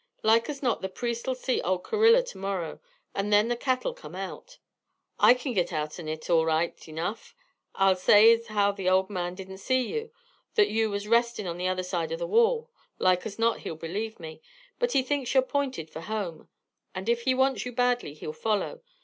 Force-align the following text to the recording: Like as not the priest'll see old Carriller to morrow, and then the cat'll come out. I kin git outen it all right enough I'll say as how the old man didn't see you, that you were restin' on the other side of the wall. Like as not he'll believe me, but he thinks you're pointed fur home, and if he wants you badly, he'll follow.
Like 0.23 0.49
as 0.49 0.63
not 0.63 0.81
the 0.81 0.89
priest'll 0.89 1.35
see 1.35 1.61
old 1.61 1.83
Carriller 1.83 2.23
to 2.23 2.37
morrow, 2.39 2.79
and 3.13 3.31
then 3.31 3.49
the 3.49 3.55
cat'll 3.55 3.91
come 3.93 4.15
out. 4.15 4.57
I 5.19 5.35
kin 5.35 5.53
git 5.53 5.71
outen 5.71 6.07
it 6.07 6.27
all 6.27 6.43
right 6.43 6.87
enough 6.87 7.35
I'll 7.75 7.95
say 7.95 8.33
as 8.33 8.47
how 8.47 8.71
the 8.71 8.89
old 8.89 9.11
man 9.11 9.35
didn't 9.35 9.59
see 9.59 9.93
you, 9.93 10.11
that 10.55 10.69
you 10.69 10.89
were 10.89 10.97
restin' 11.05 11.45
on 11.45 11.59
the 11.59 11.67
other 11.67 11.83
side 11.83 12.11
of 12.11 12.17
the 12.17 12.25
wall. 12.25 12.71
Like 12.97 13.27
as 13.27 13.37
not 13.37 13.59
he'll 13.59 13.75
believe 13.75 14.19
me, 14.19 14.41
but 14.79 14.93
he 14.93 15.03
thinks 15.03 15.35
you're 15.35 15.43
pointed 15.43 15.87
fur 15.91 16.01
home, 16.01 16.49
and 16.95 17.07
if 17.07 17.21
he 17.25 17.35
wants 17.35 17.63
you 17.67 17.71
badly, 17.71 18.15
he'll 18.15 18.33
follow. 18.33 18.81